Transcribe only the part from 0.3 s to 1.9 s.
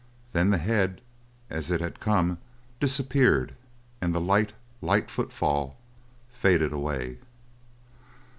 Then the head, as it